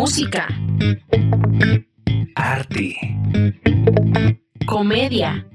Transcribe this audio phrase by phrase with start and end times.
[0.00, 0.48] Música.
[2.34, 2.96] Arte.
[4.64, 5.46] Comedia.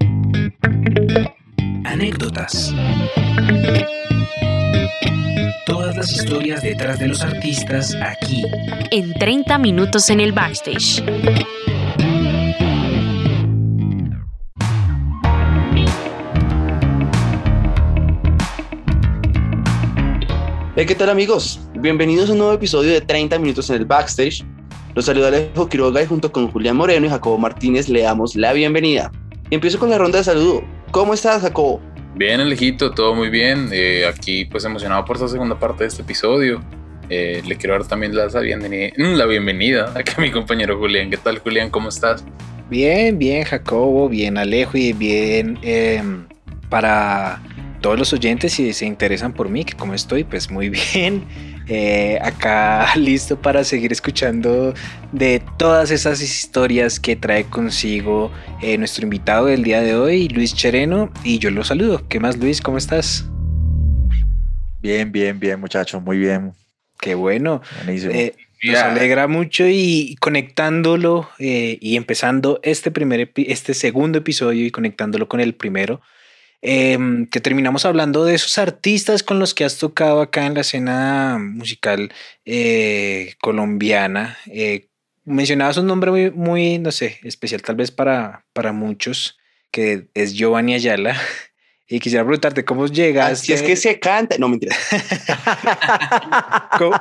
[1.84, 2.72] Anécdotas.
[5.66, 8.44] Todas las historias detrás de los artistas aquí.
[8.92, 11.04] En 30 minutos en el backstage.
[20.76, 21.65] Hey, ¿qué tal amigos?
[21.86, 24.44] Bienvenidos a un nuevo episodio de 30 minutos en el backstage.
[24.96, 28.54] Los saluda Alejo Quiroga y junto con Julián Moreno y Jacobo Martínez le damos la
[28.54, 29.12] bienvenida.
[29.52, 30.64] Y empiezo con la ronda de saludo.
[30.90, 31.80] ¿Cómo estás, Jacobo?
[32.16, 33.70] Bien, Alejito, todo muy bien.
[33.72, 36.60] Eh, aquí pues emocionado por esta segunda parte de este episodio.
[37.12, 41.12] Eh, le quiero dar también la bienvenida, la bienvenida a mi compañero Julián.
[41.12, 41.70] ¿Qué tal, Julián?
[41.70, 42.26] ¿Cómo estás?
[42.68, 46.26] Bien, bien, Jacobo, bien, Alejo y bien em,
[46.68, 47.44] para
[47.80, 51.54] todos los oyentes si se interesan por mí, que como estoy, pues muy bien.
[51.68, 54.74] Eh, acá listo para seguir escuchando
[55.12, 58.32] de todas esas historias que trae consigo
[58.62, 62.08] eh, nuestro invitado del día de hoy, Luis Chereno, y yo lo saludo.
[62.08, 62.62] ¿Qué más, Luis?
[62.62, 63.26] ¿Cómo estás?
[64.82, 66.54] Bien, bien, bien, muchachos, muy bien.
[67.00, 67.62] Qué bueno.
[67.88, 75.28] Eh, nos alegra mucho y conectándolo y empezando este primer, este segundo episodio y conectándolo
[75.28, 76.02] con el primero,
[76.62, 80.62] Em, que terminamos hablando de esos artistas con los que has tocado acá en la
[80.62, 82.12] escena musical
[82.46, 84.38] eh, colombiana.
[84.48, 84.88] Eh,
[85.26, 89.38] mencionabas un nombre muy, muy, no sé, especial tal vez para, para muchos,
[89.72, 91.16] que es Giovanni Ayala.
[91.88, 93.46] Y quisiera preguntarte cómo llegaste.
[93.46, 94.40] Si es que se canta.
[94.40, 94.76] No, mentira.
[96.80, 96.96] ¿Cómo,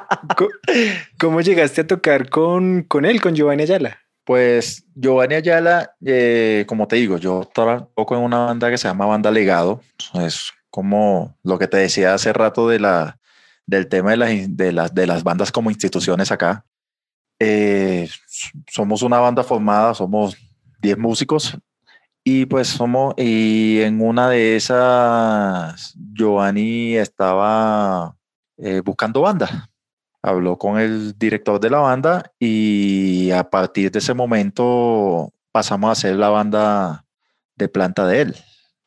[1.18, 4.03] cómo, llegaste a tocar con, con él, con Giovanni Ayala?
[4.24, 9.04] Pues Giovanni Ayala, eh, como te digo, yo toco en una banda que se llama
[9.06, 9.82] Banda Legado.
[10.14, 13.18] Es como lo que te decía hace rato de la,
[13.66, 16.64] del tema de, de, las, de las bandas como instituciones acá.
[17.38, 18.08] Eh,
[18.70, 20.36] somos una banda formada, somos
[20.80, 21.58] 10 músicos
[22.22, 28.16] y pues somos, y en una de esas, Giovanni estaba
[28.56, 29.68] eh, buscando banda
[30.24, 36.00] habló con el director de la banda y a partir de ese momento pasamos a
[36.00, 37.04] ser la banda
[37.56, 38.36] de planta de él,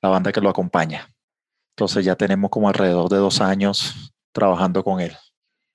[0.01, 1.07] la banda que lo acompaña.
[1.75, 5.15] Entonces ya tenemos como alrededor de dos años trabajando con él.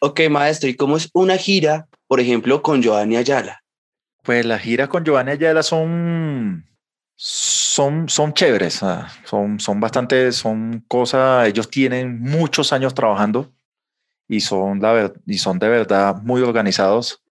[0.01, 3.63] Ok, maestro, ¿y cómo es una gira, por ejemplo, con Giovanni Ayala?
[4.25, 6.67] Pues las giras con Giovanni Ayala son,
[7.15, 8.81] son, son chéveres,
[9.25, 13.53] son, son bastante, son cosas, ellos tienen muchos años trabajando
[14.33, 17.23] y son, la, y son de verdad muy organizados.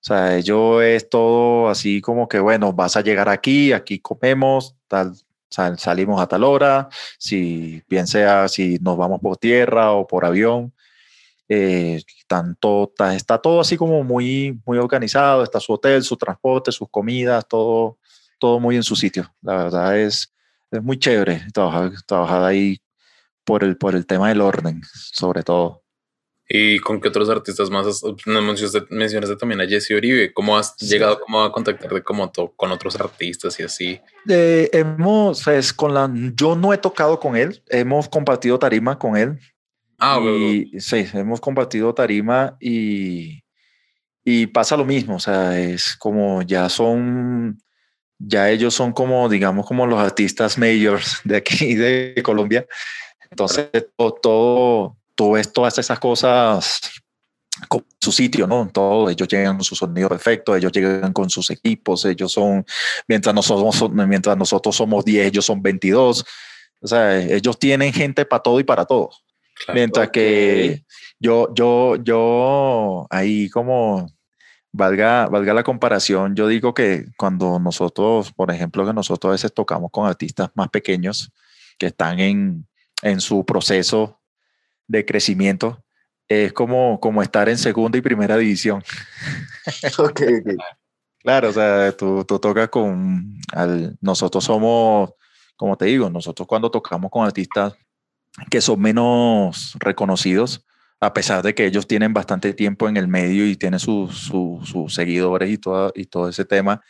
[0.00, 4.74] O sea, ellos es todo así como que, bueno, vas a llegar aquí, aquí comemos,
[4.88, 5.14] tal,
[5.50, 6.88] salimos a tal hora,
[7.18, 10.72] si bien sea si nos vamos por tierra o por avión.
[11.50, 16.88] Eh, tanto, está todo así como muy, muy organizado, está su hotel, su transporte, sus
[16.90, 17.98] comidas, todo,
[18.38, 19.30] todo muy en su sitio.
[19.42, 20.32] La verdad es,
[20.70, 22.78] es muy chévere trabajar, trabajar ahí
[23.44, 24.80] por el, por el tema del orden,
[25.12, 25.85] sobre todo.
[26.48, 30.32] ¿Y con qué otros artistas más mencionaste, mencionaste, también a Jesse Oribe?
[30.32, 34.00] ¿Cómo has llegado como a contactarte como con otros artistas y así?
[34.28, 39.16] Eh, hemos, es con la, yo no he tocado con él, hemos compartido tarima con
[39.16, 39.40] él.
[39.98, 43.42] Ah, y, Sí, hemos compartido tarima y,
[44.24, 47.60] y pasa lo mismo, o sea, es como ya son,
[48.18, 52.64] ya ellos son como, digamos, como los artistas mayors de aquí, de Colombia.
[53.30, 53.68] Entonces,
[54.22, 56.80] todo tú ves todas esas cosas
[57.68, 58.68] con su sitio, ¿no?
[58.72, 62.64] Todo, ellos llegan con su sonido perfecto, ellos llegan con sus equipos, ellos son,
[63.08, 66.24] mientras nosotros, mientras nosotros somos 10, ellos son 22.
[66.80, 69.10] O sea, ellos tienen gente para todo y para todo.
[69.72, 70.84] mientras que
[71.18, 74.06] yo, yo, yo, ahí como
[74.70, 79.54] valga, valga la comparación, yo digo que cuando nosotros, por ejemplo, que nosotros a veces
[79.54, 81.32] tocamos con artistas más pequeños
[81.78, 82.66] que están en,
[83.02, 84.20] en su proceso
[84.86, 85.82] de crecimiento
[86.28, 88.82] es como, como estar en segunda y primera división.
[91.18, 95.10] Claro, o sea, tú, tú tocas con, al, nosotros somos,
[95.56, 97.74] como te digo, nosotros cuando tocamos con artistas
[98.48, 100.64] que son menos reconocidos,
[101.00, 104.32] a pesar de que ellos tienen bastante tiempo en el medio y tienen sus
[104.88, 106.80] seguidores y todo, y todo ese tema,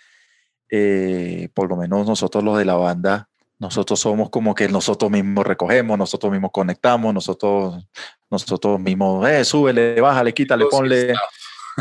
[0.71, 5.47] eh, por lo menos nosotros los de la banda nosotros somos como que nosotros mismos
[5.47, 7.87] recogemos, nosotros mismos conectamos, nosotros,
[8.31, 11.15] nosotros mismos, eh, súbele, bájale, quítale, ponle.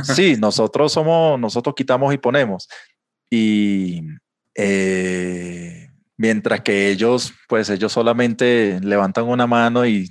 [0.03, 2.67] Sí, nosotros somos, nosotros quitamos y ponemos.
[3.29, 4.01] Y
[4.55, 10.09] eh, mientras que ellos, pues ellos solamente levantan una mano y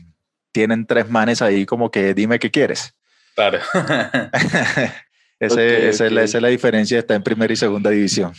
[0.52, 2.94] tienen tres manes ahí como que dime qué quieres.
[3.34, 3.58] Claro.
[5.40, 8.32] Ese, esa, Es la, diferencia, está en primera y segunda división.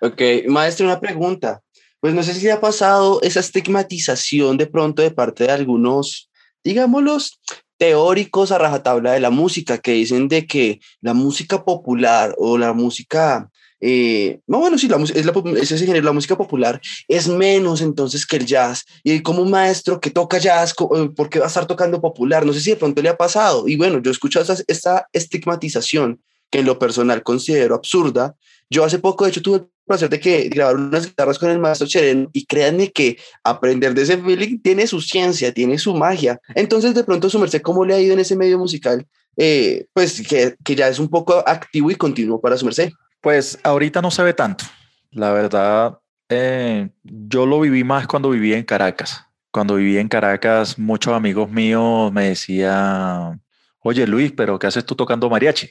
[0.00, 1.62] Ok, maestro, una pregunta.
[2.06, 6.30] Pues no sé si ha pasado esa estigmatización de pronto de parte de algunos,
[6.62, 7.40] digámoslos,
[7.78, 12.72] teóricos a rajatabla de la música, que dicen de que la música popular o la
[12.74, 13.50] música
[13.80, 18.36] eh, no, bueno, sí, la, es, ese género, la música popular es menos entonces que
[18.36, 18.84] el jazz.
[19.02, 22.46] Y como un maestro que toca jazz, eh, ¿por qué va a estar tocando popular?
[22.46, 23.66] No sé si de pronto le ha pasado.
[23.66, 28.36] Y bueno, yo he escuchado esta, esta estigmatización que en lo personal considero absurda.
[28.70, 31.58] Yo hace poco, de hecho, tuve el placer de que grabar unas guitarras con el
[31.58, 36.40] maestro Chereno y créanme que aprender de ese feeling tiene su ciencia, tiene su magia.
[36.54, 39.06] Entonces, de pronto, su merced, ¿cómo le ha ido en ese medio musical?
[39.36, 42.90] Eh, pues que, que ya es un poco activo y continuo para su merced.
[43.20, 44.64] Pues ahorita no se ve tanto.
[45.10, 45.98] La verdad,
[46.28, 49.24] eh, yo lo viví más cuando viví en Caracas.
[49.50, 53.42] Cuando viví en Caracas, muchos amigos míos me decían,
[53.80, 55.70] oye Luis, pero ¿qué haces tú tocando mariachi?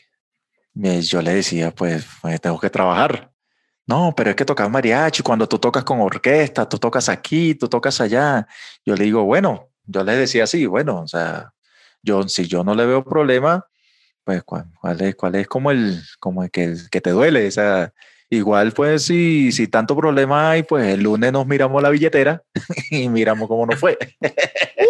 [0.75, 3.31] Yo le decía, pues, pues, tengo que trabajar.
[3.87, 7.67] No, pero es que tocas mariachi, cuando tú tocas con orquesta, tú tocas aquí, tú
[7.69, 8.47] tocas allá.
[8.85, 11.53] Yo le digo, bueno, yo le decía así, bueno, o sea,
[12.01, 13.65] yo, si yo no le veo problema,
[14.23, 14.67] pues cuál,
[15.01, 17.47] es, cuál es como el, como el que, que te duele.
[17.47, 17.93] O sea,
[18.29, 22.43] igual pues si, si tanto problema hay, pues el lunes nos miramos la billetera
[22.91, 23.97] y miramos cómo nos fue.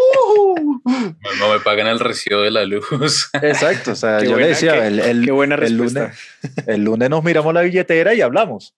[1.40, 3.30] no, me pagan el recibo de la luz.
[3.34, 6.12] Exacto, o sea, yo le decía, el, el, buena el, lunes,
[6.68, 8.76] el lunes nos miramos la billetera y hablamos.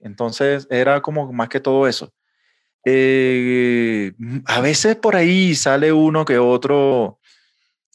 [0.00, 2.12] entonces era como más que todo eso.
[2.84, 4.12] Eh,
[4.44, 7.18] a veces por ahí sale uno que otro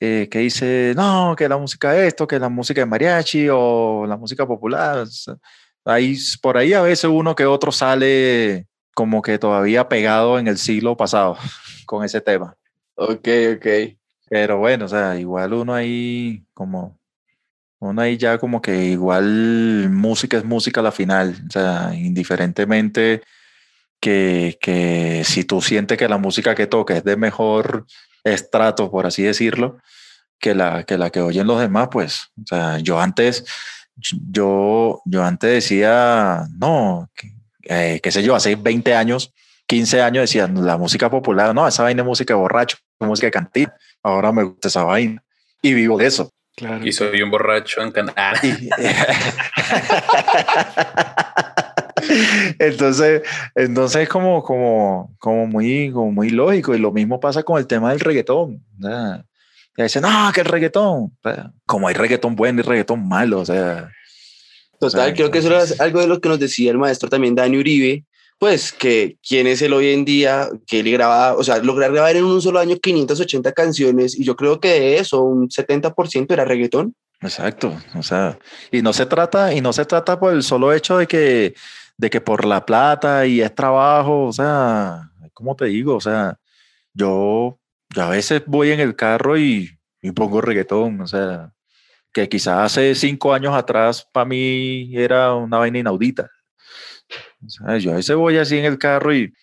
[0.02, 4.18] eh, que dice, no, que la música esto, que la música de mariachi o la
[4.18, 5.08] música popular.
[5.86, 10.58] Ahí, por ahí a veces uno que otro sale como que todavía pegado en el
[10.58, 11.38] siglo pasado
[11.86, 12.56] con ese tema.
[12.96, 13.68] Ok, ok.
[14.30, 16.98] Pero bueno, o sea, igual uno ahí como,
[17.80, 23.24] uno ahí ya como que igual música es música a la final, o sea, indiferentemente
[24.00, 27.86] que, que si tú sientes que la música que toca es de mejor
[28.24, 29.80] estrato, por así decirlo,
[30.40, 33.46] que la que, la que oyen los demás, pues, o sea, yo antes,
[33.96, 37.10] yo, yo antes decía, no,
[37.64, 39.34] eh, qué sé yo, hace 20 años,
[39.68, 43.32] 15 años decía, la música popular, no, esa vaina es música de borracho, música de
[43.32, 43.74] cantina,
[44.04, 45.24] ahora me gusta esa vaina
[45.62, 46.32] y vivo de eso.
[46.56, 46.86] Claro.
[46.86, 48.34] Y soy un borracho en cantina.
[52.60, 53.22] entonces,
[53.56, 56.76] entonces como, como, como, muy, como muy lógico.
[56.76, 58.64] Y lo mismo pasa con el tema del reggaetón.
[59.78, 61.18] Y dicen, no, que el reggaetón.
[61.66, 63.40] como hay reggaetón bueno y reggaetón malo.
[63.40, 63.90] O sea.
[64.82, 67.58] Total, creo que eso es algo de lo que nos decía el maestro también, Dani
[67.58, 68.04] Uribe.
[68.40, 72.16] Pues que quién es él hoy en día, que él graba, o sea, lograr grabar
[72.16, 76.46] en un solo año 580 canciones, y yo creo que de eso un 70% era
[76.46, 76.96] reggaetón.
[77.22, 78.40] Exacto, o sea,
[78.72, 81.54] y no se trata, y no se trata por el solo hecho de que
[82.02, 85.96] de que por la plata y es trabajo, o sea, ¿cómo te digo?
[85.96, 86.40] O sea,
[86.96, 87.60] yo,
[87.96, 89.70] a veces voy en el carro y,
[90.16, 91.54] pongo reggaetón, o sea,
[92.14, 96.30] que quizás hace cinco años atrás para mí era una vaina inaudita.
[97.46, 99.34] O sea, yo a veces voy así en el carro y,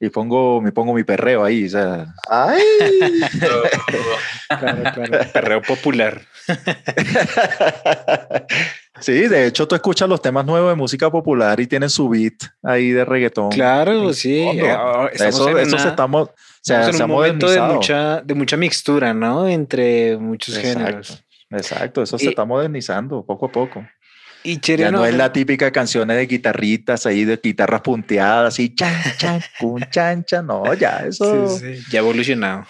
[0.00, 2.06] y pongo, me pongo mi perreo ahí, o sea.
[2.30, 2.62] ¡Ay!
[4.48, 5.32] claro, claro.
[5.32, 6.22] Perreo popular.
[9.00, 12.34] Sí, de hecho tú escuchas los temas nuevos de música popular y tienen su beat
[12.62, 13.50] ahí de reggaetón.
[13.50, 14.40] Claro, sí.
[14.40, 14.76] Eh,
[15.12, 19.48] eso, eso se estamos, se, en un momento de mucha, de mucha mixtura, ¿no?
[19.48, 21.22] Entre muchos géneros.
[21.50, 23.86] Exacto, eso se está modernizando poco a poco.
[24.44, 28.94] Y ya no es la típica canción de guitarritas ahí, de guitarras punteadas y chan,
[29.16, 30.46] chan, cun, chan, chan.
[30.46, 31.58] No, ya eso.
[31.58, 32.64] Sí, sí, ya evolucionado.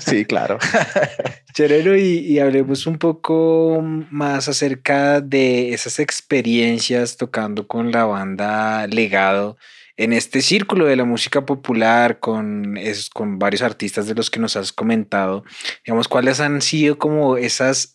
[0.00, 0.58] Sí, claro.
[1.54, 9.56] Cherero, y, hablemos un poco más acerca de esas experiencias tocando con la banda Legado
[9.96, 12.76] en este círculo de la música popular con,
[13.12, 15.44] con varios artistas de los que nos has comentado.
[15.84, 17.93] Digamos, ¿cuáles han sido como esas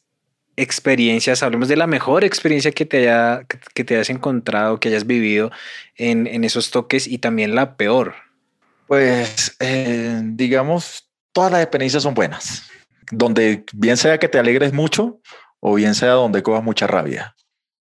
[0.61, 1.43] experiencias?
[1.43, 5.51] Hablemos de la mejor experiencia que te, haya, que te hayas encontrado, que hayas vivido
[5.95, 8.15] en, esos toques y también la peor.
[8.87, 12.69] Pues, eh, digamos, todas las experiencias son buenas.
[13.11, 15.19] Donde bien sea que te alegres mucho
[15.59, 17.35] o bien sea donde cojas mucha rabia.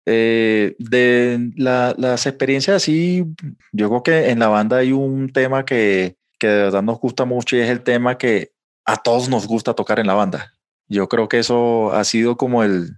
[0.06, 3.26] Eh, de las experiencias así,
[3.74, 7.26] yo creo que en la banda hay un tema que, que de verdad nos gusta
[7.26, 8.52] mucho y es el tema que
[8.86, 10.54] a todos nos gusta tocar en la banda.
[10.89, 12.98] Yo creo que eso ha sido como el,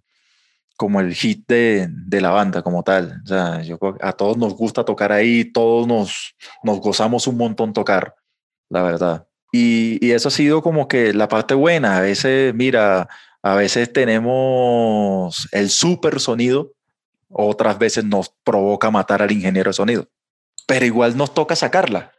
[0.78, 3.22] como el hit de, de, la banda como tal.
[3.24, 7.74] O sea, yo a todos nos gusta tocar ahí, todos nos, nos gozamos un montón
[7.74, 8.16] tocar,
[8.70, 9.28] la verdad.
[9.52, 11.98] Y, eso ha sido como que la parte buena.
[11.98, 13.10] A veces, mira,
[13.42, 16.74] A veces tenemos el super sonido,
[17.30, 20.08] otras veces nos provoca matar al ingeniero de sonido,
[20.68, 22.12] pero igual nos toca sacarla.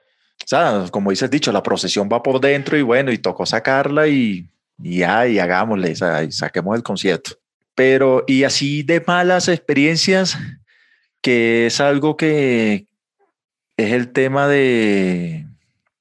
[0.43, 4.09] O sea, como dices dicho, la procesión va por dentro y bueno, y tocó sacarla
[4.09, 4.49] y,
[4.83, 5.95] ya, y hagámosle,
[6.31, 7.33] saquemos el concierto.
[7.75, 10.39] Pero, y así de malas experiencias,
[11.23, 12.87] que es algo que
[13.77, 15.47] es el tema de,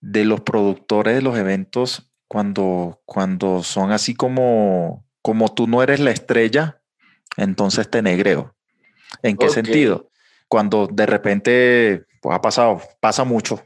[0.01, 5.99] de los productores de los eventos cuando, cuando son así como, como tú no eres
[5.99, 6.81] la estrella,
[7.37, 8.55] entonces te negreo.
[9.23, 10.09] ¿En qué sentido?
[10.47, 13.63] Cuando de repente, pues ha pasado, pasa mucho,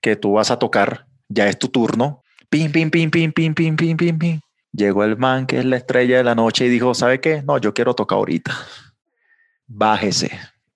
[0.00, 3.76] que tú vas a tocar, ya es tu turno, pim, pim, pim, pim, pim, pim,
[3.76, 4.40] pim, pim, pim.
[4.72, 7.42] Llegó el man que es la estrella de la noche y dijo, ¿sabe qué?
[7.42, 8.56] No, yo quiero tocar ahorita.
[9.66, 10.30] Bájese,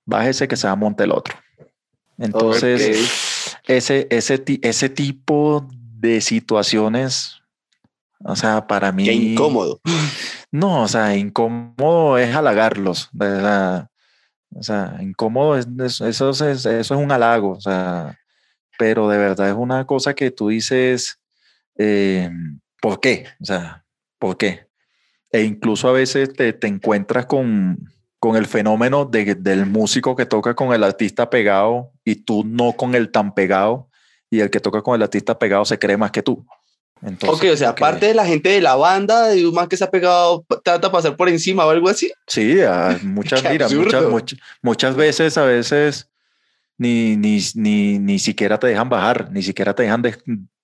[0.04, 1.36] bájese que se va a montar el otro.
[2.18, 2.80] Entonces,
[3.64, 7.40] ese, ese, ese tipo de situaciones,
[8.18, 9.04] o sea, para mí...
[9.04, 9.80] Qué incómodo.
[10.50, 13.10] No, o sea, incómodo es halagarlos.
[14.54, 15.66] O sea, incómodo, es,
[16.00, 18.16] eso, es, eso es un halago, o sea,
[18.78, 21.18] pero de verdad es una cosa que tú dices,
[21.76, 22.30] eh,
[22.80, 23.26] ¿por qué?
[23.40, 23.83] O sea,
[24.24, 24.68] ¿por qué?
[25.30, 30.24] E incluso a veces te, te encuentras con, con el fenómeno de, del músico que
[30.24, 33.90] toca con el artista pegado y tú no con el tan pegado
[34.30, 36.46] y el que toca con el artista pegado se cree más que tú.
[37.02, 39.76] Entonces, ok, o sea, aparte de la gente de la banda, de un man que
[39.76, 42.10] se ha pegado, trata de pasar por encima o algo así.
[42.26, 42.56] Sí,
[43.02, 44.06] muchas, mira, muchas,
[44.62, 46.08] muchas, veces, a veces
[46.78, 50.16] ni, ni, ni, ni siquiera te dejan bajar, ni siquiera te dejan de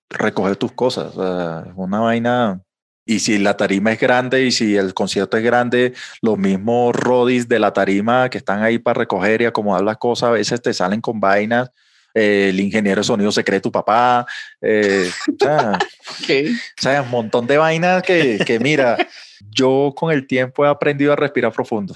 [0.09, 1.13] recoger tus cosas.
[1.13, 2.63] es una vaina
[3.11, 7.49] y si la tarima es grande y si el concierto es grande, los mismos rodis
[7.49, 10.73] de la tarima que están ahí para recoger y acomodar las cosas, a veces te
[10.73, 11.73] salen con vainas.
[12.15, 14.27] Eh, el ingeniero de sonido se cree tu papá.
[14.61, 15.11] Eh,
[15.43, 18.97] o, sea, un montón de vainas que, que, mira,
[19.41, 21.95] yo con el tiempo he aprendido a respirar profundo.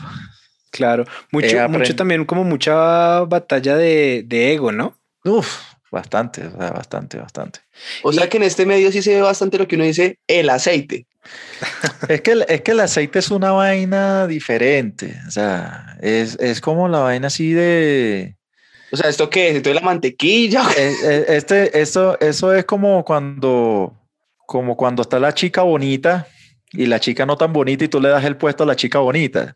[0.73, 4.99] Claro, mucho, mucho también como mucha batalla de, de ego, ¿no?
[5.25, 7.61] Uf, Bastante, bastante, bastante.
[8.03, 10.51] O sea que en este medio sí se ve bastante lo que uno dice, el
[10.51, 11.07] aceite.
[12.09, 15.17] es, que, es que el aceite es una vaina diferente.
[15.29, 18.35] O sea, es, es como la vaina así de...
[18.91, 19.55] O sea, ¿esto qué es?
[19.55, 20.65] ¿Esto es la mantequilla?
[20.77, 23.97] Eh, eh, este, eso, eso es como cuando,
[24.47, 26.27] como cuando está la chica bonita
[26.73, 28.99] y la chica no tan bonita y tú le das el puesto a la chica
[28.99, 29.55] bonita.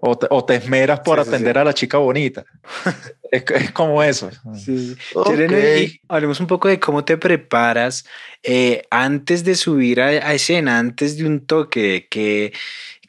[0.00, 2.44] O te, esmeras por atender a la chica bonita.
[3.30, 4.30] es, es, como eso.
[4.54, 4.96] Sí.
[5.14, 6.00] Okay.
[6.08, 8.06] hablemos un poco de cómo te preparas
[8.42, 12.52] eh, antes de subir a, escena, antes de un toque, que,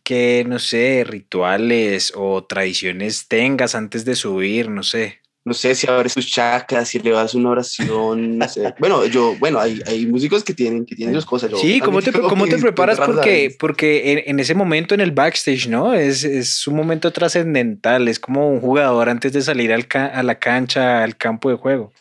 [0.04, 5.90] que, no sé, rituales o tradiciones tengas antes de subir, no sé no sé, si
[5.90, 8.72] abres tus chakras, si le das una oración, no sé.
[8.80, 11.50] Bueno, yo, bueno, hay, hay músicos que tienen, que tienen sus cosas.
[11.60, 13.00] sí, ¿cómo te, ¿cómo te preparas?
[13.00, 15.96] Porque, porque en, en, ese momento en el backstage, ¿no?
[15.96, 20.38] Es, es un momento trascendental, es como un jugador antes de salir al a la
[20.38, 21.92] cancha, al campo de juego.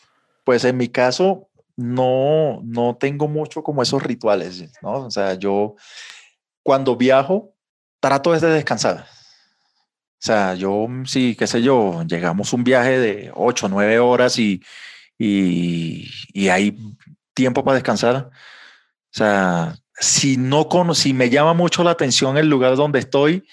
[0.43, 5.07] Pues en mi caso, no, no tengo mucho como esos rituales, ¿no?
[5.07, 5.75] O sea, yo
[6.61, 7.55] cuando viajo,
[7.99, 9.07] trato de descansar
[10.19, 13.99] o sea, yo, mm, sí, qué sé yo, llegamos un viaje de 8 o 9
[13.99, 14.61] horas y,
[15.17, 16.77] y, y, hay
[17.33, 18.15] tiempo para descansar.
[18.17, 18.31] O
[19.11, 23.45] sea, si no con, si me llama mucho la atención el lugar donde estoy,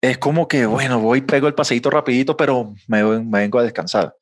[0.00, 4.16] es como que, bueno, voy, pego el paseíto rapidito, pero me, me vengo a descansar.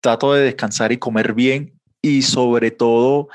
[0.00, 3.28] Trato de descansar y comer bien y sobre todo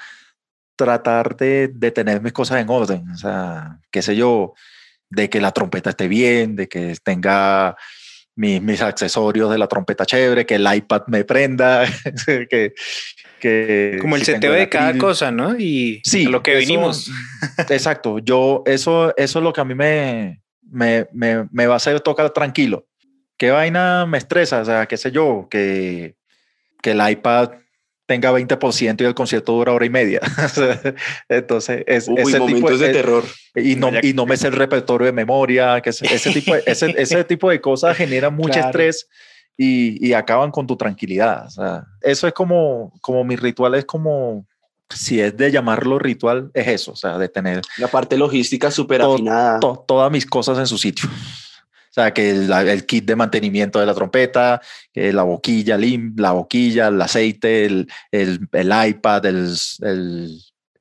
[0.77, 3.09] tratar de, de tener mis cosas en orden.
[3.11, 4.53] O sea, qué sé yo,
[5.09, 7.75] de que la trompeta esté bien, de que tenga
[8.35, 11.85] mis, mis accesorios de la trompeta chévere, que el iPad me prenda,
[12.49, 12.73] que,
[13.39, 13.97] que...
[14.01, 15.57] Como el seteo de cada cosa, ¿no?
[15.57, 17.09] Y sí, lo que vinimos.
[17.69, 21.77] Exacto, yo, eso, eso es lo que a mí me, me, me, me va a
[21.77, 22.87] hacer tocar tranquilo.
[23.37, 24.61] ¿Qué vaina me estresa?
[24.61, 26.15] O sea, qué sé yo, que,
[26.81, 27.51] que el iPad
[28.05, 30.21] tenga 20% y el concierto dura hora y media.
[31.29, 33.23] Entonces, es, ese tipo de, terror.
[33.55, 36.93] Y no, y no me sé el repertorio de memoria, que ese, tipo, de, ese,
[36.97, 39.07] ese, tipo de cosas genera mucho estrés
[39.57, 41.47] y, y, acaban con tu tranquilidad.
[41.47, 44.45] O sea, eso es como, como mi ritual, es como,
[44.89, 47.61] si es de llamarlo ritual, es eso, o sea, de tener...
[47.77, 49.59] La parte logística súper afinada.
[49.59, 51.09] todas mis cosas en su sitio.
[51.95, 54.61] O sea, que el, kit de mantenimiento de la trompeta,
[54.91, 55.79] que la boquilla,
[56.17, 59.55] la boquilla, el aceite, el, el, el iPad, el,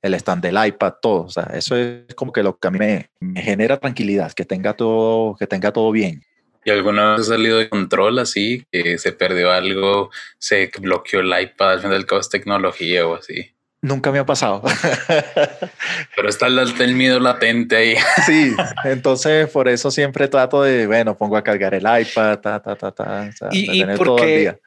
[0.03, 1.23] el, stand del iPad, todo.
[1.23, 4.75] O sea, eso es como que lo que a mí me, genera tranquilidad, que tenga
[4.75, 6.25] todo, que tenga todo bien.
[6.65, 8.65] ¿Y alguna vez ha salido de control así?
[8.73, 13.15] Que se perdió algo, se bloqueó el iPad, al final del cabo es tecnología o
[13.15, 13.54] así.
[13.85, 14.63] Nunca me ha pasado.
[16.17, 17.95] Pero está el, miedo latente ahí.
[18.27, 22.77] Sí, entonces por eso siempre trato de, bueno, pongo a cargar el iPad, ta, ta,
[22.77, 23.31] ta, ta.
[23.53, 24.59] y, y porque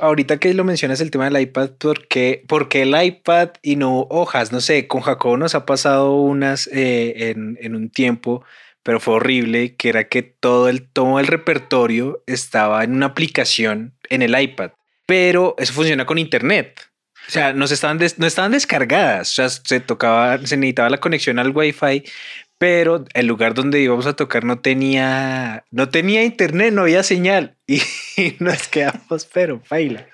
[0.00, 4.00] ahorita que lo mencionas el tema del iPad, ¿por qué, porque el iPad y no
[4.10, 4.52] hojas?
[4.52, 8.44] No sé, con Jacobo nos ha pasado unas eh, en, en, un tiempo,
[8.82, 13.94] pero fue horrible, que era que todo el, todo el repertorio estaba en una aplicación
[14.10, 14.72] en el iPad,
[15.06, 16.78] pero eso funciona con internet.
[17.28, 21.38] O sea, no estaban, no estaban descargadas, o sea, se tocaba, se necesitaba la conexión
[21.38, 22.02] al Wi-Fi,
[22.56, 27.54] pero el lugar donde íbamos a tocar no tenía, no tenía internet, no había señal
[27.66, 27.82] y,
[28.38, 30.06] nos quedamos, pero baila.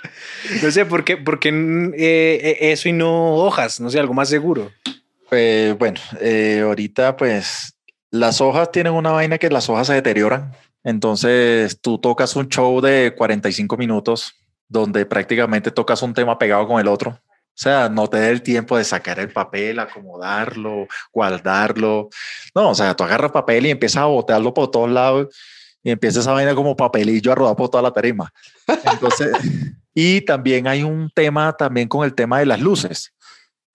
[0.60, 4.28] No sé por qué, porque eh, eh, eso y no hojas, no sé, algo más
[4.28, 4.72] seguro.
[5.30, 6.00] Eh, bueno,
[6.66, 7.76] ahorita pues
[8.10, 10.52] las hojas tienen una vaina que las hojas se deterioran.
[10.82, 14.34] Entonces tú tocas un show de 45 minutos
[14.68, 17.10] donde prácticamente tocas un tema pegado con el otro.
[17.10, 22.08] O sea, no te da el tiempo de sacar el papel, acomodarlo, guardarlo.
[22.52, 25.28] No, o sea, tú agarras papel y empiezas a botearlo por todos lados
[25.84, 28.32] y empieza esa vaina como papelillo a rodar por toda la tarima.
[28.90, 29.30] Entonces,
[29.94, 33.12] y también hay un tema también con el tema de las luces.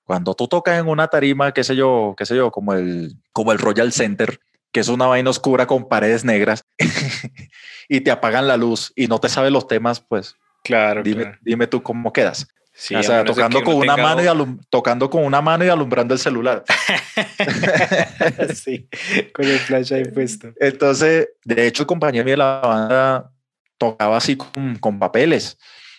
[0.04, 3.52] Cuando tú tocas en una tarima, qué sé yo, qué sé yo, como el, como
[3.54, 4.40] el Royal Center,
[4.74, 6.66] que es una vaina oscura con paredes negras,
[7.88, 11.68] y te apagan la luz y no te sabes los temas, pues Claro dime, dime
[11.68, 12.48] tú cómo quedas.
[12.80, 16.20] Sí, o sea, tocando con una mano y tocando con una mano y alumbrando el
[16.20, 16.64] celular.
[18.56, 18.88] sí,
[19.34, 20.54] con el flash ahí puesto.
[20.62, 23.34] Entonces, de hecho, el compañero de la banda
[23.78, 25.58] tocaba así con, con, papeles.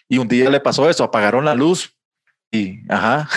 [0.09, 1.95] Y un día le pasó eso, apagaron la luz
[2.51, 3.29] y, ajá.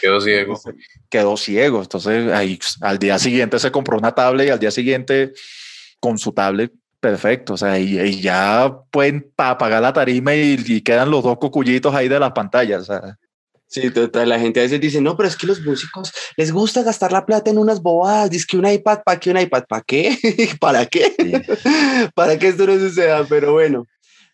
[0.00, 0.60] quedó ciego.
[1.10, 1.82] Quedó ciego.
[1.82, 5.32] Entonces, ahí, al día siguiente se compró una tablet y al día siguiente
[5.98, 6.72] con su tablet
[7.04, 12.08] Perfecto, o sea, y, ya pueden apagar la tarima y, quedan los dos cocullitos ahí
[12.08, 12.80] de las pantallas.
[12.80, 13.18] O sea.
[13.66, 16.82] Sí, total, la gente a veces dice, no, pero es que los músicos les gusta
[16.82, 19.64] gastar la plata en unas bobadas, dice que un iPad, ¿para qué un iPad?
[19.68, 20.16] ¿Para qué?
[20.58, 21.14] ¿Para qué?
[22.14, 23.84] Para que esto no suceda, pero bueno.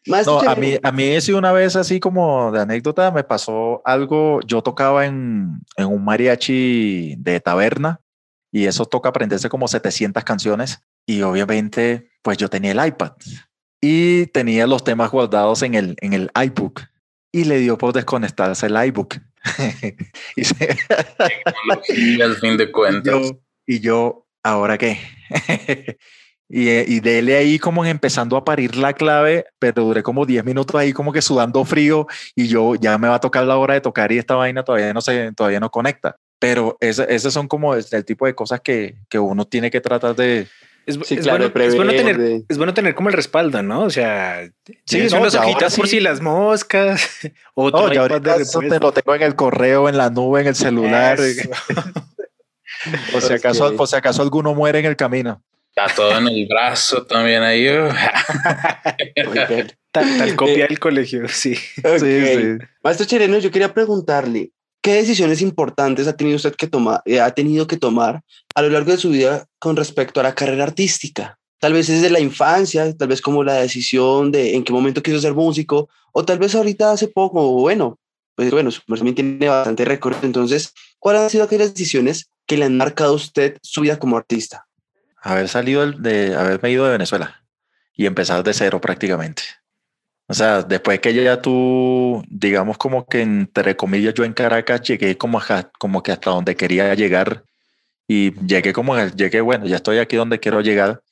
[0.06, 3.82] Más no, a mí, a mí sí una vez así como de anécdota me pasó
[3.84, 8.00] algo, yo tocaba en, en un mariachi de taberna
[8.52, 13.12] y eso toca aprenderse como 700 canciones y obviamente pues yo tenía el iPad
[13.80, 16.82] y tenía los temas guardados en el, en el iBook
[17.32, 19.16] y le dio por desconectarse el iBook.
[20.36, 23.32] y, al fin de cuentas.
[23.66, 25.00] y yo, ¿ahora qué?
[26.48, 30.76] y, y dele ahí como empezando a parir la clave, pero duré como 10 minutos
[30.76, 33.80] ahí como que sudando frío y yo ya me va a tocar la hora de
[33.80, 36.14] tocar y esta vaina todavía no se, todavía no conecta.
[36.38, 40.48] Pero esas son como el, tipo de cosas que, que uno tiene que tratar de,
[40.98, 41.50] es, bueno,
[41.92, 43.82] tener, es bueno tener como el respaldo, ¿no?
[43.82, 44.50] O sea,
[44.84, 47.08] sí, son las hojitas por si las moscas.
[47.54, 51.18] Otro no, ya te lo tengo en el correo, en la nube, en el celular.
[53.14, 55.42] o si acaso, por si acaso alguno muere en el camino.
[55.74, 57.68] Está todo en el brazo también ahí.
[59.92, 61.54] tal, copia del colegio, sí.
[61.54, 62.58] sí, sí.
[62.82, 64.50] Maestro Chereno, yo quería preguntarle,
[64.82, 68.22] ¿Qué decisiones importantes ha tenido usted que tomar, eh, ha tenido que tomar
[68.54, 71.38] a lo largo de su vida con respecto a la carrera artística?
[71.58, 75.20] Tal vez desde la infancia, tal vez como la decisión de en qué momento quiso
[75.20, 77.98] ser músico, o tal vez ahorita hace poco, bueno,
[78.34, 80.24] pues bueno, también tiene bastante recorrido.
[80.24, 84.16] Entonces, ¿cuáles han sido aquellas decisiones que le han marcado a usted su vida como
[84.16, 84.66] artista?
[85.20, 87.44] Haber salido de, haberme ido de Venezuela
[87.94, 89.42] y empezar de cero prácticamente.
[90.30, 95.18] O sea, después que ya tú, digamos como que entre comillas yo en Caracas llegué
[95.18, 95.40] como,
[95.76, 97.42] como que hasta donde quería llegar
[98.06, 101.02] y llegué como, llegué, bueno, ya estoy aquí donde quiero llegar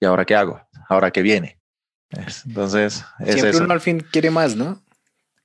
[0.00, 0.58] y ahora qué hago,
[0.88, 1.58] ahora qué viene.
[2.46, 4.82] Entonces, es Siempre uno al fin quiere más, ¿no?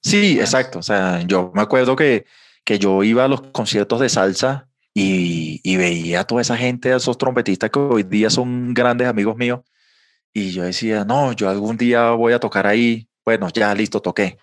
[0.02, 0.80] Sí, exacto.
[0.80, 2.26] O sea, yo me acuerdo que,
[2.64, 6.94] que yo iba a los conciertos de salsa y, y veía a toda esa gente,
[6.94, 9.60] a esos trompetistas que hoy día son grandes amigos míos.
[10.34, 14.38] Y yo decía, no, yo algún día voy a tocar ahí bueno, ya listo, toqué,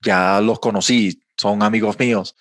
[0.00, 2.34] ya los conocí, son amigos míos,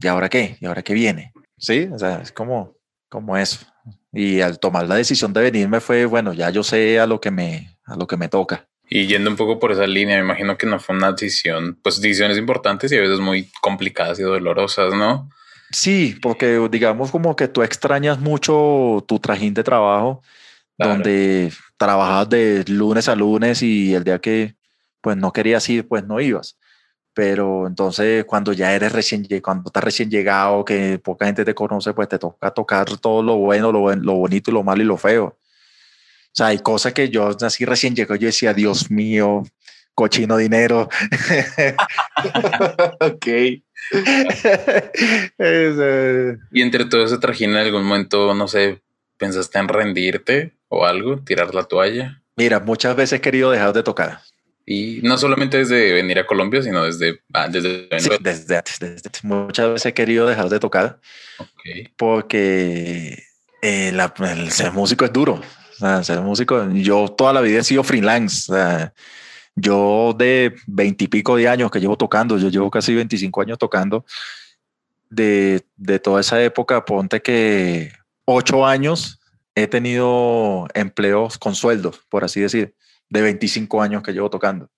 [0.00, 0.56] ¿y ahora qué?
[0.60, 1.32] ¿Y ahora qué viene?
[1.58, 2.76] Sí, o sea, es como,
[3.08, 3.66] como eso.
[4.12, 7.32] Y al tomar la decisión de venirme fue, bueno, ya yo sé a lo que
[7.32, 8.68] me, a lo que me toca.
[8.88, 12.00] Y yendo un poco por esa línea, me imagino que no fue una decisión, pues
[12.00, 15.28] decisiones importantes y a veces muy complicadas y dolorosas, ¿no?
[15.72, 20.22] Sí, porque digamos como que tú extrañas mucho tu trajín de trabajo,
[20.78, 24.54] donde trabajas de lunes a lunes y el día que
[25.02, 26.56] pues no querías ir, pues no ibas.
[27.14, 31.92] Pero entonces cuando ya eres recién, cuando estás recién llegado, que poca gente te conoce,
[31.92, 34.96] pues te toca tocar todo lo bueno, lo, lo bonito y lo malo y lo
[34.96, 35.24] feo.
[35.24, 39.42] O sea, hay cosas que yo así recién llegó, yo decía, Dios mío,
[39.94, 40.88] cochino dinero.
[43.00, 43.26] ok.
[46.52, 48.80] Y entre todo ese trajín en algún momento, no sé,
[49.18, 51.18] ¿pensaste en rendirte o algo?
[51.18, 52.22] ¿Tirar la toalla?
[52.36, 54.20] Mira, muchas veces he querido dejar de tocar.
[54.64, 57.20] Y no solamente desde venir a Colombia, sino desde...
[57.32, 57.88] Ah, desde,
[58.20, 58.62] desde,
[59.24, 61.00] Muchas veces he querido dejar de tocar.
[61.96, 63.24] Porque
[63.60, 65.40] eh, el ser músico es duro.
[66.02, 68.52] ser músico, yo toda la vida he sido freelance.
[69.56, 74.04] yo de veintipico de años que llevo tocando, yo llevo casi 25 años tocando.
[75.10, 77.92] De, de toda esa época, ponte que
[78.24, 79.20] ocho años
[79.54, 82.74] he tenido empleos con sueldos, por así decir
[83.12, 84.68] de 25 años que llevo tocando.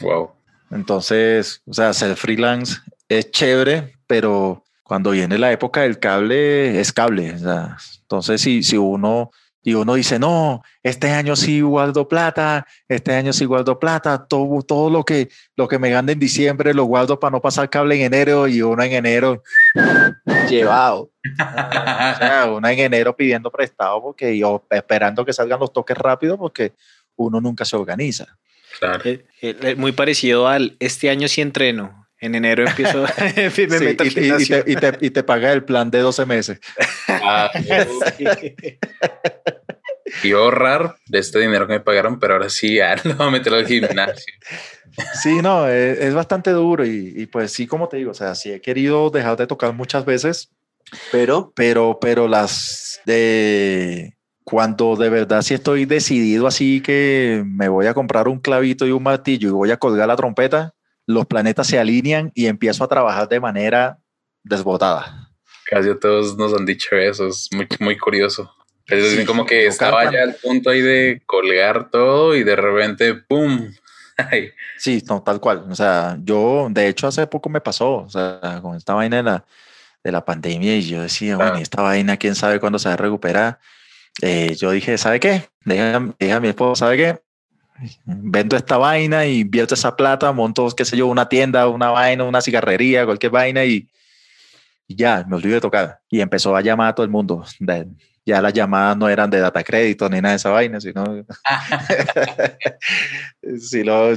[0.00, 0.30] Wow.
[0.70, 6.92] Entonces, o sea, ser freelance es chévere, pero cuando viene la época del cable, es
[6.92, 7.34] cable.
[7.34, 12.66] O sea, entonces, si, si uno y uno dice, no, este año sí guardo plata,
[12.88, 16.72] este año sí guardo plata, todo, todo lo, que, lo que me gane en diciembre
[16.72, 19.42] lo guardo para no pasar cable en enero y uno en enero
[20.48, 21.10] llevado.
[21.34, 26.38] o sea, uno en enero pidiendo prestado porque yo esperando que salgan los toques rápido
[26.38, 26.72] porque
[27.16, 28.38] uno nunca se organiza.
[28.78, 29.02] Claro.
[29.04, 32.00] Eh, eh, muy parecido al este año sí entreno.
[32.20, 33.04] En enero empiezo,
[33.36, 36.60] me meto y, te, y, te, y, te, paga el plan de 12 meses.
[37.08, 37.50] Ah,
[40.22, 43.30] y ahorrar de este dinero que me pagaron, pero ahora sí, ya lo voy a
[43.30, 44.34] meter al gimnasio.
[45.22, 48.52] Sí, no, es, es bastante duro y, pues sí, como te digo, o sea, sí
[48.52, 50.50] he querido dejar de tocar muchas veces,
[51.10, 57.86] pero, pero, pero las de cuando de verdad sí estoy decidido así que me voy
[57.86, 60.74] a comprar un clavito y un martillo y voy a colgar la trompeta,
[61.06, 63.98] los planetas se alinean y empiezo a trabajar de manera
[64.42, 65.30] desbotada.
[65.66, 68.52] Casi todos nos han dicho eso, es muy, muy curioso.
[68.86, 73.70] Es como que estaba ya al punto ahí de colgar todo y de repente, ¡pum!
[74.76, 75.64] sí, no, tal cual.
[75.70, 79.22] O sea, yo, de hecho, hace poco me pasó, o sea, con esta vaina de
[79.22, 79.44] la,
[80.02, 82.96] de la pandemia y yo decía, bueno, esta vaina, quién sabe cuándo se va a
[82.96, 83.60] recuperar
[84.22, 85.48] eh, yo dije, ¿sabe qué?
[85.64, 87.20] Dije a mi esposo, ¿sabe qué?
[88.04, 92.24] Vendo esta vaina y invierto esa plata, monto, qué sé yo, una tienda, una vaina,
[92.24, 93.88] una cigarrería, cualquier vaina y,
[94.88, 96.00] ya, me olvidé de tocar.
[96.10, 97.44] Y empezó a llamar a todo el mundo.
[98.26, 101.04] ya las llamadas no eran de data crédito ni nada de esa vaina, sino.
[103.58, 104.10] si lo,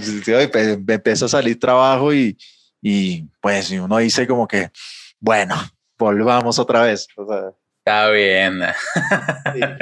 [0.51, 2.37] pues, me empezó a salir trabajo y,
[2.81, 4.71] y pues uno dice como que,
[5.19, 5.55] bueno,
[5.97, 7.07] volvamos otra vez.
[7.15, 7.53] O sea,
[7.85, 8.61] Está bien.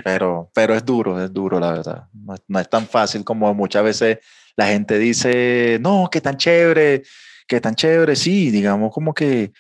[0.04, 2.08] pero, pero es duro, es duro, la verdad.
[2.48, 4.18] No, es tan fácil como muchas veces
[4.56, 7.04] la gente dice, no, qué tan chévere,
[7.48, 8.16] qué tan chévere.
[8.16, 9.52] Sí, digamos como que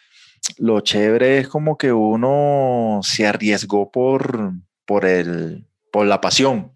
[0.57, 4.53] lo chévere es como que uno se arriesgó por,
[4.85, 6.71] por, el, por la pasión.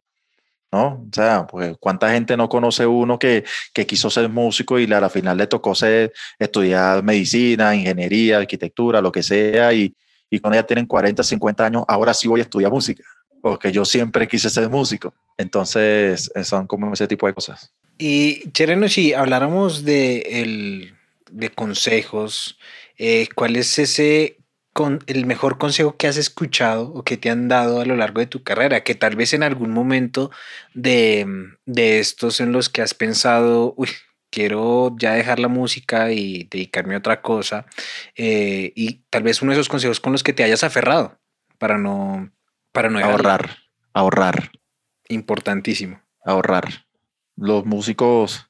[0.71, 1.07] ¿no?
[1.09, 5.01] O sea, pues cuánta gente no conoce uno que, que quiso ser músico y a
[5.01, 9.95] la final le tocó ser, estudiar medicina, ingeniería, arquitectura, lo que sea, y,
[10.29, 13.03] y cuando ya tienen 40, 50 años, ahora sí voy a estudiar música,
[13.41, 15.13] porque yo siempre quise ser músico.
[15.37, 17.71] Entonces, son como ese tipo de cosas.
[17.97, 20.95] Y Chereno, si habláramos de, el,
[21.31, 22.57] de consejos,
[22.97, 24.37] eh, ¿cuál es ese
[24.73, 28.19] con el mejor consejo que has escuchado o que te han dado a lo largo
[28.19, 28.83] de tu carrera?
[28.83, 30.31] Que tal vez en algún momento
[30.73, 31.25] de,
[31.65, 33.89] de estos en los que has pensado, uy,
[34.29, 37.65] quiero ya dejar la música y dedicarme a otra cosa.
[38.15, 41.17] Eh, y tal vez uno de esos consejos con los que te hayas aferrado
[41.57, 42.31] para no,
[42.71, 43.57] para no ahorrar,
[43.93, 44.51] ahorrar.
[45.07, 46.01] Importantísimo.
[46.23, 46.85] Ahorrar.
[47.35, 48.49] Los músicos,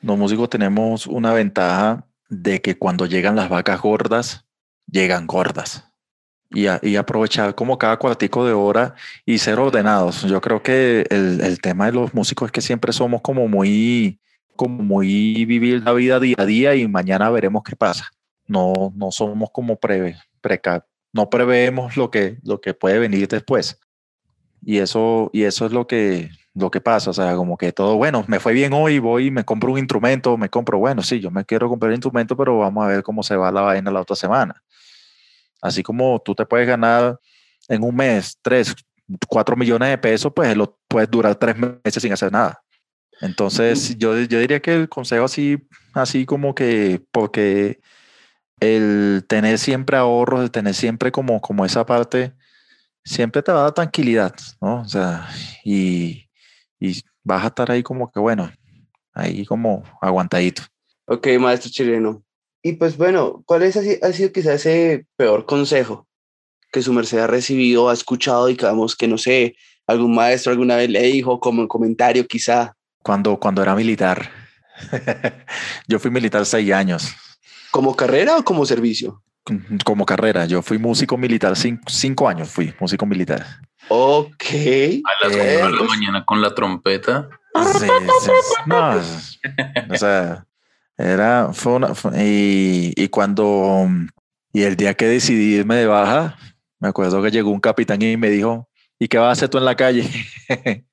[0.00, 4.46] los músicos tenemos una ventaja de que cuando llegan las vacas gordas,
[4.86, 5.88] llegan gordas.
[6.54, 8.94] Y, y, aprovechar como cada cuartico de hora
[9.24, 10.22] y ser ordenados.
[10.24, 14.20] Yo creo que el, el, tema de los músicos es que siempre somos como muy,
[14.56, 18.08] como muy vivir la vida día a día y mañana veremos qué pasa.
[18.46, 23.78] No, no somos como pre, preca, no preveemos lo que, lo que puede venir después.
[24.64, 27.96] Y eso, y eso es lo que, lo que pasa, o sea, como que todo,
[27.96, 31.30] bueno, me fue bien hoy, voy me compro un instrumento, me compro, bueno, sí, yo
[31.30, 34.00] me quiero comprar un instrumento, pero vamos a ver cómo se va la vaina la
[34.00, 34.62] otra semana.
[35.60, 37.18] Así como tú te puedes ganar
[37.68, 38.74] en un mes tres,
[39.28, 42.61] cuatro millones de pesos, pues lo puedes durar tres meses sin hacer nada.
[43.22, 45.56] Entonces, yo, yo diría que el consejo así,
[45.94, 47.80] así como que, porque
[48.58, 52.32] el tener siempre ahorros, el tener siempre como, como esa parte,
[53.04, 54.80] siempre te va a dar tranquilidad, ¿no?
[54.80, 55.28] O sea,
[55.64, 56.28] y,
[56.80, 58.50] y vas a estar ahí como que, bueno,
[59.14, 60.62] ahí como aguantadito.
[61.06, 62.24] Ok, maestro chileno.
[62.60, 66.08] Y pues bueno, ¿cuál es, ha sido quizás ese peor consejo
[66.72, 69.54] que su merced ha recibido, ha escuchado, digamos, que no sé,
[69.86, 72.76] algún maestro alguna vez le dijo como en comentario quizá?
[73.02, 74.30] Cuando, cuando era militar.
[75.88, 77.14] Yo fui militar seis años.
[77.70, 79.22] ¿Como carrera o como servicio?
[79.84, 80.46] Como carrera.
[80.46, 83.44] Yo fui músico militar, cinco, años fui músico militar.
[83.88, 84.44] Ok.
[84.44, 87.28] A las de la mañana con la trompeta.
[87.78, 87.86] Sí,
[88.66, 88.96] No,
[89.90, 90.46] o sea,
[90.96, 93.88] era, fue una, y, y cuando,
[94.52, 96.38] y el día que decidí irme de baja,
[96.78, 99.58] me acuerdo que llegó un capitán y me dijo, ¿y qué vas a hacer tú
[99.58, 100.08] en la calle?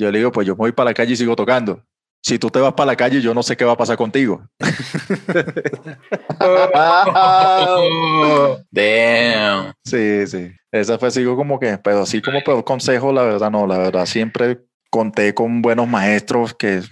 [0.00, 1.82] yo le digo, pues yo me voy para la calle y sigo tocando.
[2.22, 4.46] Si tú te vas para la calle, yo no sé qué va a pasar contigo.
[8.70, 9.72] Damn.
[9.84, 10.52] Sí, sí.
[10.70, 14.06] Esa fue sigo como que, pero así como peor consejo, la verdad no, la verdad
[14.06, 14.60] siempre
[14.90, 16.82] conté con buenos maestros que,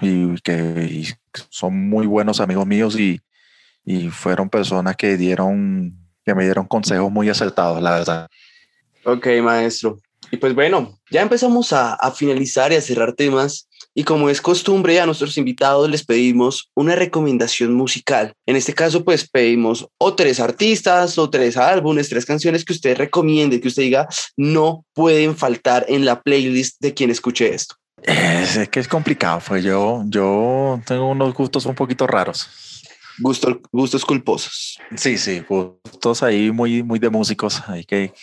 [0.00, 1.14] y, que
[1.50, 3.20] son muy buenos amigos míos y,
[3.84, 5.92] y fueron personas que dieron,
[6.24, 8.28] que me dieron consejos muy acertados, la verdad.
[9.04, 9.98] Ok, maestro.
[10.32, 13.68] Y pues bueno, ya empezamos a, a finalizar y a cerrar temas.
[13.94, 18.32] Y como es costumbre, a nuestros invitados les pedimos una recomendación musical.
[18.46, 22.96] En este caso, pues pedimos o tres artistas o tres álbumes, tres canciones que usted
[22.96, 27.74] recomiende, que usted diga no pueden faltar en la playlist de quien escuche esto.
[28.02, 32.48] Es, que es complicado, pues yo, yo tengo unos gustos un poquito raros.
[33.18, 34.78] Gustos, gustos culposos.
[34.96, 37.62] Sí, sí, gustos ahí muy, muy de músicos.
[37.66, 38.14] Hay que,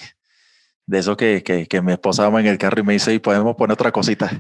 [0.88, 3.19] de eso que, que, que mi esposa va en el carro y me dice, y
[3.19, 4.32] podemos poner otra cosita.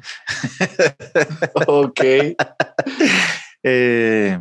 [1.67, 2.01] ok.
[3.63, 4.39] Eh,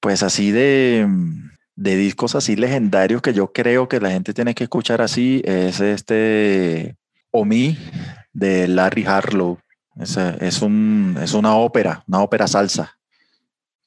[0.00, 1.06] pues así de,
[1.74, 5.80] de discos así legendarios que yo creo que la gente tiene que escuchar así es
[5.80, 6.96] este
[7.30, 7.76] Omi
[8.32, 9.58] de Larry Harlow.
[9.96, 12.96] Es, es, un, es una ópera, una ópera salsa,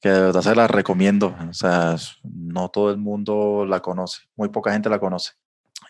[0.01, 1.35] que de verdad se la recomiendo.
[1.49, 5.31] O sea, no todo el mundo la conoce, muy poca gente la conoce.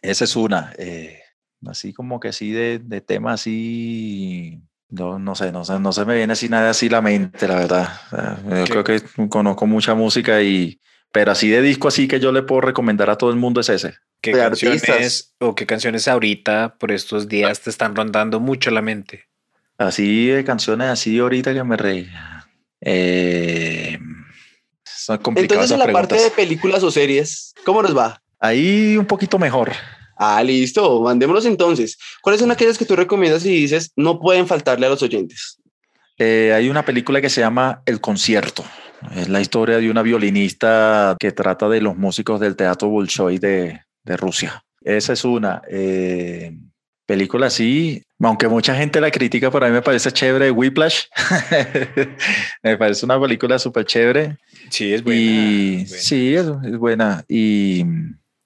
[0.02, 0.72] Esa es una.
[0.78, 1.20] Eh,
[1.66, 6.06] así como que así de, de tema así, no, no sé, no sé, no se
[6.06, 8.02] me viene así nada así la mente, la verdad.
[8.66, 10.80] yo creo que conozco mucha música y,
[11.12, 13.70] pero así de disco así que yo le puedo recomendar a todo el mundo es
[13.70, 13.96] ese.
[14.22, 19.26] ¿Qué canciones o qué canciones ahorita por estos días te están rondando mucho la mente?
[19.78, 22.10] Así de canciones así ahorita que me reí.
[22.82, 24.00] Eh,
[24.84, 28.22] son Entonces en la parte de películas o series, ¿cómo nos va?
[28.40, 29.72] Ahí un poquito mejor.
[30.18, 31.98] Ah, listo, mandémonos entonces.
[32.22, 35.60] ¿Cuáles son aquellas que tú recomiendas y dices no pueden faltarle a los oyentes?
[36.18, 38.64] Eh, hay una película que se llama El Concierto.
[39.16, 43.82] Es la historia de una violinista que trata de los músicos del teatro Bolshoi de,
[44.04, 44.64] de Rusia.
[44.82, 45.62] Esa es una.
[45.70, 46.58] Eh,
[47.08, 51.06] película así, aunque mucha gente la critica, por a mí me parece chévere Whiplash.
[52.64, 54.38] me parece una película súper chévere.
[54.70, 55.86] Sí, es buena.
[55.88, 57.24] Sí, es, es buena.
[57.30, 57.86] Y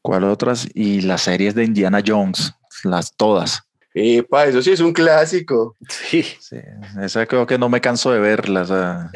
[0.02, 0.68] ¿Cuál otras?
[0.74, 3.64] Y las series de Indiana Jones, las todas.
[3.94, 5.76] Epa, eso sí es un clásico.
[5.90, 6.24] Sí.
[6.40, 6.58] sí.
[7.02, 9.12] Esa creo que no me canso de verla.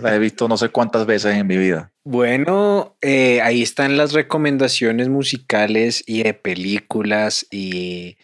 [0.00, 1.92] la he visto no sé cuántas veces en mi vida.
[2.04, 8.16] Bueno, eh, ahí están las recomendaciones musicales y de películas y,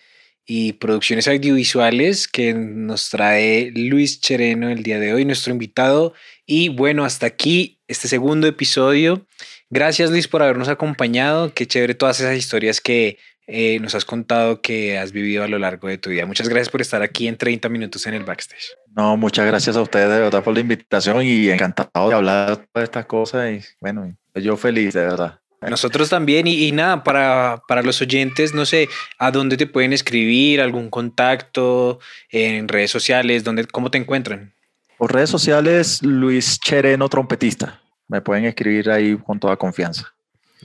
[0.46, 6.14] y producciones audiovisuales que nos trae Luis Chereno el día de hoy, nuestro invitado.
[6.46, 9.26] Y bueno, hasta aquí este segundo episodio.
[9.72, 11.54] Gracias Luis por habernos acompañado.
[11.54, 15.58] Qué chévere todas esas historias que eh, nos has contado que has vivido a lo
[15.58, 16.26] largo de tu vida.
[16.26, 18.76] Muchas gracias por estar aquí en 30 minutos en el backstage.
[18.94, 22.82] No, muchas gracias a ustedes de verdad por la invitación y encantado de hablar de
[22.82, 25.40] estas cosas y bueno, yo feliz de verdad.
[25.62, 30.60] Nosotros también y, nada, para, para, los oyentes, no sé, ¿a dónde te pueden escribir?
[30.60, 33.42] ¿Algún contacto en redes sociales?
[33.42, 34.52] ¿Dónde, ¿Cómo te encuentran?
[34.98, 37.81] Por redes sociales, Luis Chereno, trompetista
[38.12, 40.12] me pueden escribir ahí con toda confianza.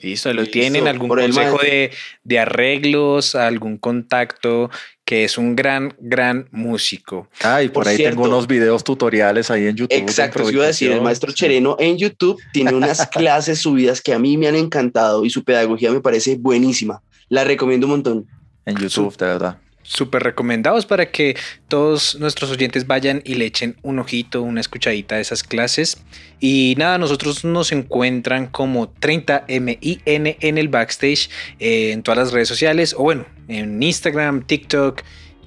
[0.01, 0.85] Listo, ¿lo tienen?
[0.85, 1.91] ¿Algún consejo de,
[2.23, 3.35] de, arreglos?
[3.35, 4.69] ¿Algún contacto?
[5.05, 7.29] Que es un gran, gran músico.
[7.41, 9.97] Ah, y por, ahí tengo unos videos tutoriales ahí en YouTube.
[9.97, 14.13] Exacto, yo iba a decir, el maestro Chereno en YouTube tiene unas clases subidas que
[14.13, 17.01] a mí me han encantado y su pedagogía me parece buenísima.
[17.29, 18.27] La recomiendo un montón.
[18.65, 19.57] En YouTube, de verdad
[19.87, 21.37] súper recomendados para que
[21.69, 26.03] todos nuestros oyentes vayan y le echen un ojito, una escuchadita a esas clases.
[26.41, 30.01] Y nada, nosotros nos encuentran como 30MIN
[30.39, 35.01] en el backstage eh, en todas las redes sociales o bueno, en Instagram, TikTok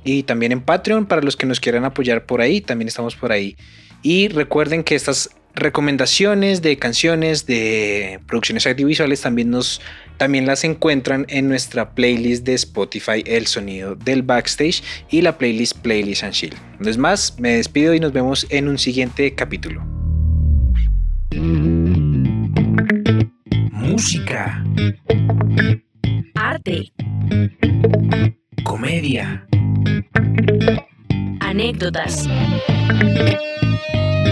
[0.05, 3.33] y también en Patreon para los que nos quieran apoyar por ahí, también estamos por
[3.33, 3.57] ahí.
[4.03, 9.80] Y recuerden que estas recomendaciones de canciones de producciones audiovisuales también nos
[10.16, 15.78] también las encuentran en nuestra playlist de Spotify El sonido del backstage y la playlist
[15.78, 16.54] Playlist and Chill.
[16.78, 19.82] No es más, me despido y nos vemos en un siguiente capítulo.
[23.72, 24.62] Música.
[26.34, 26.92] Arte.
[28.62, 29.46] Comedia.
[31.40, 32.28] Anécdotas.